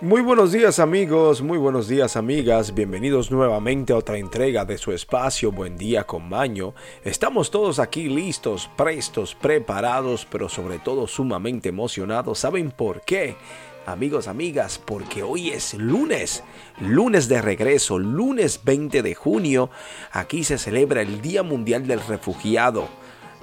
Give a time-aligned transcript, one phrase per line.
[0.00, 4.92] Muy buenos días amigos, muy buenos días amigas, bienvenidos nuevamente a otra entrega de su
[4.92, 6.72] espacio Buen día con Maño.
[7.02, 12.38] Estamos todos aquí listos, prestos, preparados, pero sobre todo sumamente emocionados.
[12.38, 13.34] ¿Saben por qué?
[13.86, 16.44] Amigos, amigas, porque hoy es lunes,
[16.78, 19.68] lunes de regreso, lunes 20 de junio.
[20.12, 22.86] Aquí se celebra el Día Mundial del Refugiado.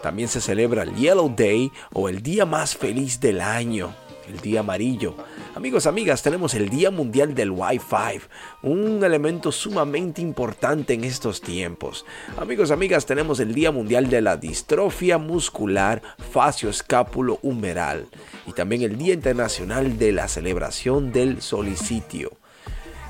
[0.01, 3.93] También se celebra el Yellow Day o el día más feliz del año,
[4.27, 5.15] el día amarillo.
[5.55, 8.21] Amigos, amigas, tenemos el Día Mundial del Wi-Fi,
[8.63, 12.05] un elemento sumamente importante en estos tiempos.
[12.37, 18.07] Amigos, amigas, tenemos el Día Mundial de la Distrofia Muscular Facio-Escápulo Humeral
[18.45, 22.37] y también el Día Internacional de la Celebración del Solicitio.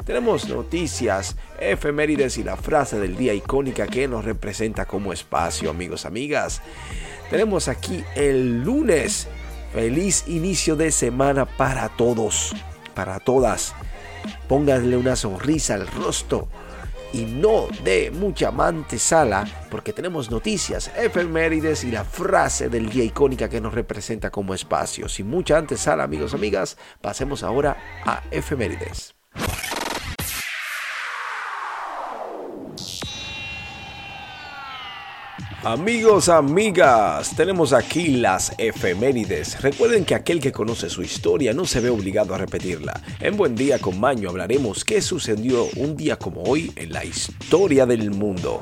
[0.06, 6.06] Tenemos noticias, efemérides y la frase del día icónica que nos representa como espacio, amigos,
[6.06, 6.62] amigas.
[7.32, 9.28] Tenemos aquí el lunes
[9.76, 12.56] Feliz inicio de semana para todos,
[12.94, 13.76] para todas.
[14.48, 16.48] Pónganle una sonrisa al rostro
[17.12, 18.54] y no de mucha
[18.98, 24.54] sala porque tenemos noticias, efemérides y la frase del día icónica que nos representa como
[24.54, 25.10] espacio.
[25.10, 29.15] Sin mucha antesala, amigos, amigas, pasemos ahora a efemérides.
[35.66, 39.60] Amigos, amigas, tenemos aquí las efemérides.
[39.64, 43.02] Recuerden que aquel que conoce su historia no se ve obligado a repetirla.
[43.20, 47.88] En Buen Día con Maño hablaremos qué sucedió un día como hoy en la historia
[47.88, 48.60] del mundo.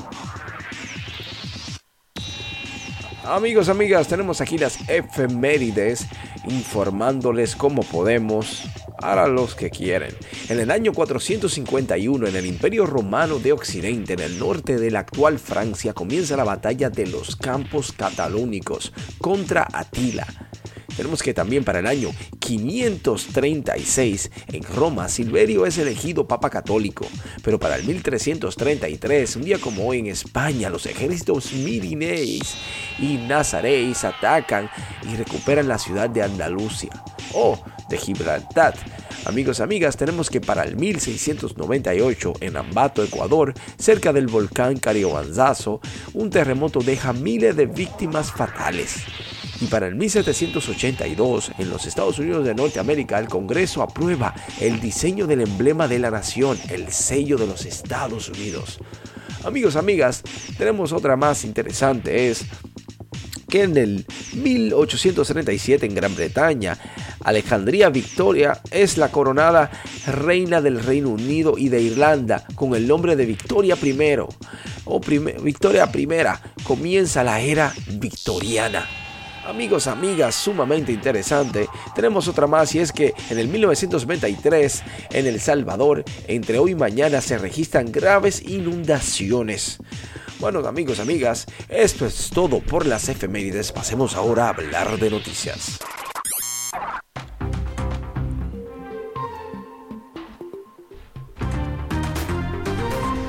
[3.26, 6.06] Amigos, amigas, tenemos aquí las efemérides
[6.46, 8.64] informándoles cómo podemos
[9.00, 10.14] para los que quieren.
[10.50, 15.00] En el año 451, en el Imperio Romano de Occidente, en el norte de la
[15.00, 20.26] actual Francia, comienza la batalla de los campos catalónicos contra Atila.
[20.96, 27.06] Tenemos que también para el año 536 en Roma Silverio es elegido papa católico,
[27.42, 32.54] pero para el 1333, un día como hoy en España, los ejércitos mirineis
[32.98, 34.70] y nazareis atacan
[35.10, 37.02] y recuperan la ciudad de Andalucía
[37.32, 37.58] o
[37.88, 38.74] de Gibraltar.
[39.26, 45.80] Amigos, amigas, tenemos que para el 1698 en Ambato, Ecuador, cerca del volcán Cariobanzazo,
[46.12, 48.96] un terremoto deja miles de víctimas fatales.
[49.64, 55.26] Y para el 1782, en los Estados Unidos de Norteamérica, el Congreso aprueba el diseño
[55.26, 58.78] del emblema de la nación, el sello de los Estados Unidos.
[59.42, 60.22] Amigos, amigas,
[60.58, 62.44] tenemos otra más interesante, es
[63.48, 64.04] que en el
[64.34, 66.78] 1837 en Gran Bretaña,
[67.24, 69.70] Alejandría Victoria es la coronada
[70.06, 74.18] reina del Reino Unido y de Irlanda con el nombre de Victoria I
[74.84, 76.62] o Victoria I.
[76.64, 79.03] Comienza la era victoriana.
[79.46, 81.68] Amigos, amigas, sumamente interesante.
[81.94, 86.74] Tenemos otra más y es que en el 1923 en El Salvador, entre hoy y
[86.74, 89.78] mañana se registran graves inundaciones.
[90.40, 93.70] Bueno, amigos, amigas, esto es todo por las efemérides.
[93.70, 95.78] Pasemos ahora a hablar de noticias.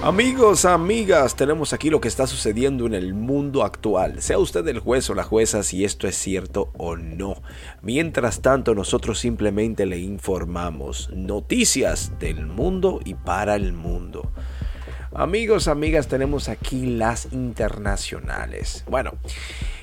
[0.05, 4.21] Amigos, amigas, tenemos aquí lo que está sucediendo en el mundo actual.
[4.21, 7.41] Sea usted el juez o la jueza si esto es cierto o no.
[7.81, 14.31] Mientras tanto, nosotros simplemente le informamos noticias del mundo y para el mundo.
[15.11, 18.85] Amigos, amigas, tenemos aquí las internacionales.
[18.87, 19.13] Bueno,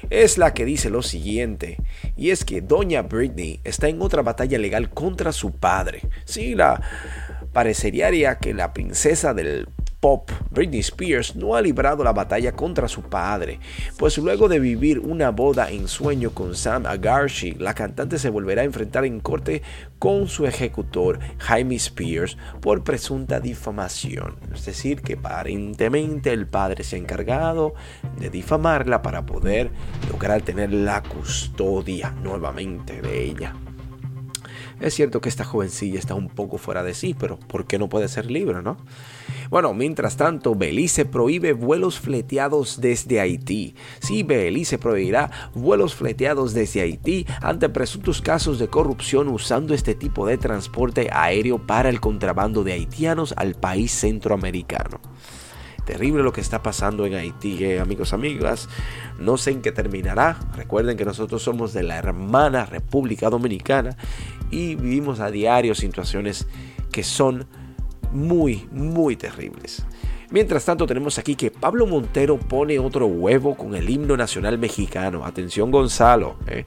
[0.09, 1.79] es la que dice lo siguiente,
[2.17, 6.03] y es que Doña Britney está en otra batalla legal contra su padre.
[6.27, 6.81] Sí, la
[7.53, 9.67] parecería que la princesa del
[10.03, 13.61] pop, Britney Spears no ha librado la batalla contra su padre,
[13.97, 18.63] pues luego de vivir una boda en sueño con Sam Agarshi, la cantante se volverá
[18.63, 19.63] a enfrentar en corte
[20.01, 24.39] con su ejecutor Jaime Spears por presunta difamación.
[24.53, 27.75] Es decir, que aparentemente el padre se ha encargado
[28.19, 29.71] de difamarla para poder
[30.11, 33.55] lograr tener la custodia nuevamente de ella.
[34.83, 37.89] Es cierto que esta jovencilla está un poco fuera de sí, pero ¿por qué no
[37.89, 38.77] puede ser libre, no?
[39.49, 43.77] Bueno, mientras tanto, Belice prohíbe vuelos fleteados desde Haití.
[44.01, 50.27] Sí, Belice prohibirá vuelos fleteados desde Haití ante presuntos casos de corrupción usando este tipo
[50.27, 55.01] de transporte aéreo para el contrabando de haitianos al país centroamericano.
[55.85, 58.69] Terrible lo que está pasando en Haití, eh, amigos, amigas.
[59.19, 60.39] No sé en qué terminará.
[60.57, 63.97] Recuerden que nosotros somos de la hermana República Dominicana
[64.51, 66.47] y vivimos a diario situaciones
[66.93, 67.47] que son
[68.13, 69.85] muy, muy terribles.
[70.31, 75.27] Mientras tanto tenemos aquí que Pablo Montero pone otro huevo con el himno nacional mexicano.
[75.27, 76.37] Atención Gonzalo.
[76.47, 76.65] Eh.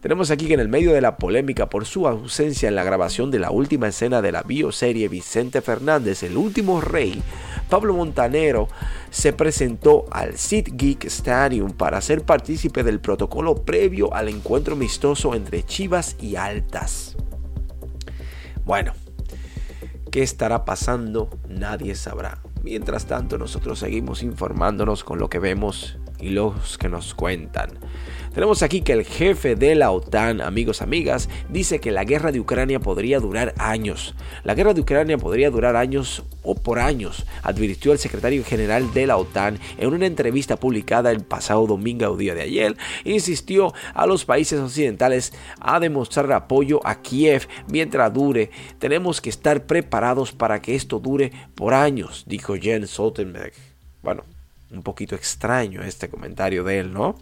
[0.00, 3.30] Tenemos aquí que en el medio de la polémica por su ausencia en la grabación
[3.30, 7.22] de la última escena de la bioserie Vicente Fernández, El último rey,
[7.68, 8.68] Pablo Montanero
[9.10, 15.34] se presentó al Sid Geek Stadium para ser partícipe del protocolo previo al encuentro amistoso
[15.34, 17.16] entre Chivas y Altas.
[18.64, 18.94] Bueno,
[20.10, 21.28] ¿qué estará pasando?
[21.46, 22.40] Nadie sabrá.
[22.62, 27.70] Mientras tanto, nosotros seguimos informándonos con lo que vemos y los que nos cuentan.
[28.32, 32.38] Tenemos aquí que el jefe de la OTAN, amigos, amigas, dice que la guerra de
[32.38, 34.14] Ucrania podría durar años.
[34.44, 39.08] La guerra de Ucrania podría durar años o por años, advirtió el secretario general de
[39.08, 42.76] la OTAN en una entrevista publicada el pasado domingo o día de ayer.
[43.04, 48.50] Insistió a los países occidentales a demostrar apoyo a Kiev mientras dure.
[48.78, 53.54] Tenemos que estar preparados para que esto dure por años, dijo Jens Stoltenberg.
[54.02, 54.22] Bueno,
[54.70, 57.16] un poquito extraño este comentario de él, ¿no?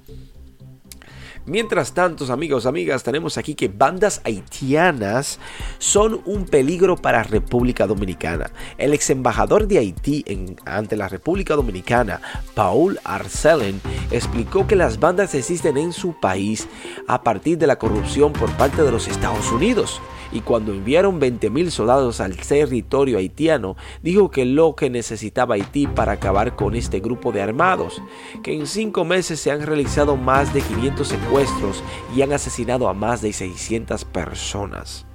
[1.48, 5.38] Mientras tanto, amigos, amigas, tenemos aquí que bandas haitianas
[5.78, 8.50] son un peligro para República Dominicana.
[8.76, 10.26] El ex embajador de Haití
[10.66, 12.20] ante la República Dominicana,
[12.54, 13.80] Paul Arcelen,
[14.10, 16.68] explicó que las bandas existen en su país
[17.06, 20.02] a partir de la corrupción por parte de los Estados Unidos
[20.32, 26.12] y cuando enviaron 20.000 soldados al territorio haitiano, dijo que lo que necesitaba Haití para
[26.12, 28.02] acabar con este grupo de armados,
[28.42, 31.82] que en cinco meses se han realizado más de 500 secuestros
[32.14, 35.06] y han asesinado a más de 600 personas.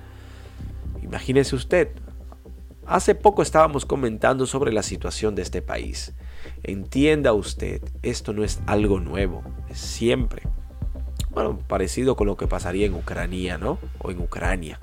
[1.02, 1.90] Imagínese usted,
[2.86, 6.14] hace poco estábamos comentando sobre la situación de este país.
[6.64, 10.44] Entienda usted, esto no es algo nuevo, es siempre.
[11.34, 13.80] Bueno, parecido con lo que pasaría en Ucrania, ¿no?
[14.00, 14.80] O en Ucrania.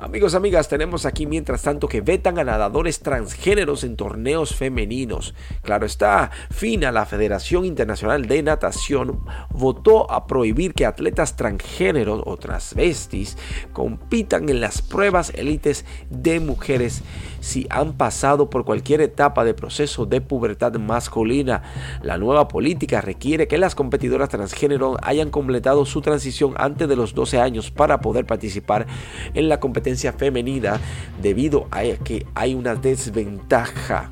[0.00, 5.36] Amigos, amigas, tenemos aquí mientras tanto que vetan a nadadores transgéneros en torneos femeninos.
[5.62, 9.20] Claro está, FINA, la Federación Internacional de Natación,
[9.50, 13.38] votó a prohibir que atletas transgéneros o transvestis
[13.72, 17.04] compitan en las pruebas élites de mujeres
[17.38, 21.62] si han pasado por cualquier etapa de proceso de pubertad masculina.
[22.02, 27.14] La nueva política requiere que las competidoras transgénero hayan completado su transición antes de los
[27.14, 28.88] 12 años para poder participar
[29.34, 30.80] en la competencia femenina
[31.20, 34.10] debido a que hay una desventaja.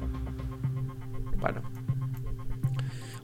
[1.39, 1.63] Bueno,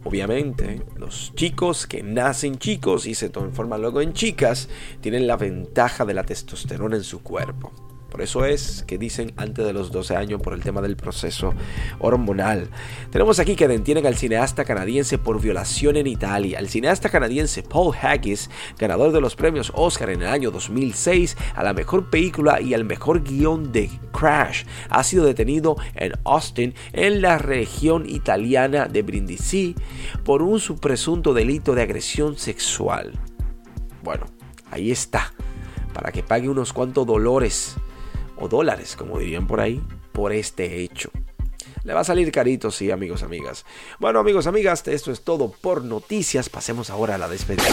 [0.05, 4.69] obviamente los chicos que nacen chicos y se transforman luego en chicas
[5.00, 7.88] tienen la ventaja de la testosterona en su cuerpo.
[8.10, 11.52] Por eso es que dicen antes de los 12 años por el tema del proceso
[11.99, 12.70] hormonal.
[13.10, 16.58] Tenemos aquí que detienen al cineasta canadiense por violación en Italia.
[16.58, 21.62] El cineasta canadiense Paul Haggis, ganador de los premios Oscar en el año 2006 a
[21.62, 27.20] la mejor película y al mejor guion de Crash, ha sido detenido en Austin, en
[27.20, 29.75] la región italiana de Brindisi,
[30.25, 33.12] por un presunto delito de agresión sexual.
[34.02, 34.26] Bueno,
[34.70, 35.32] ahí está,
[35.93, 37.76] para que pague unos cuantos dolores
[38.38, 39.82] o dólares, como dirían por ahí,
[40.12, 41.11] por este hecho.
[41.85, 43.64] Le va a salir carito, sí, amigos, amigas.
[43.99, 46.49] Bueno, amigos, amigas, esto es todo por noticias.
[46.49, 47.64] Pasemos ahora a la despedida.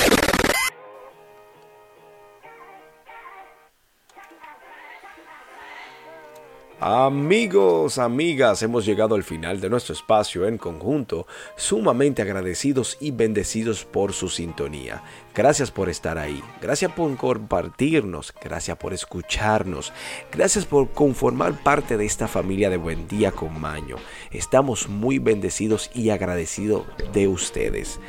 [6.79, 11.25] Amigos, amigas, hemos llegado al final de nuestro espacio en conjunto,
[11.55, 15.01] sumamente agradecidos y bendecidos por su sintonía.
[15.35, 19.91] Gracias por estar ahí, gracias por compartirnos, gracias por escucharnos,
[20.31, 23.97] gracias por conformar parte de esta familia de Buen Día con Maño.
[24.31, 27.99] Estamos muy bendecidos y agradecidos de ustedes.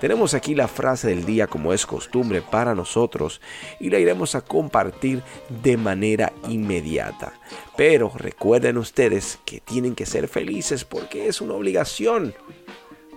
[0.00, 3.42] Tenemos aquí la frase del día como es costumbre para nosotros
[3.78, 5.22] y la iremos a compartir
[5.62, 7.34] de manera inmediata.
[7.76, 12.32] Pero recuerden ustedes que tienen que ser felices porque es una obligación.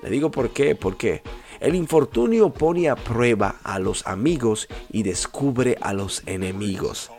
[0.02, 1.22] Le digo por qué, porque
[1.64, 7.10] el infortunio pone a prueba a los amigos y descubre a los enemigos.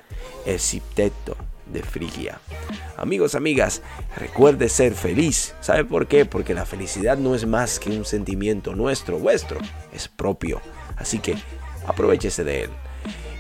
[0.45, 1.35] El cipteto
[1.73, 2.39] de Frigia.
[2.99, 3.81] Amigos, amigas,
[4.19, 5.55] recuerde ser feliz.
[5.63, 6.27] ¿Sabe por qué?
[6.27, 9.59] Porque la felicidad no es más que un sentimiento nuestro, vuestro,
[9.95, 10.61] es propio.
[10.99, 11.37] Así que
[11.87, 12.71] aprovechese de él.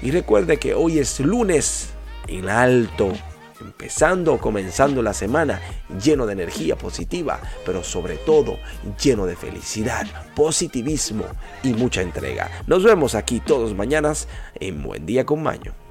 [0.01, 1.91] Y recuerde que hoy es lunes
[2.29, 3.13] en alto,
[3.65, 5.61] empezando o comenzando la semana
[6.03, 8.59] lleno de energía positiva, pero sobre todo
[9.03, 10.07] lleno de felicidad,
[10.37, 11.25] positivismo
[11.63, 12.51] y mucha entrega.
[12.67, 15.84] Nos vemos aquí todos mañanas en Buen Día con Maño.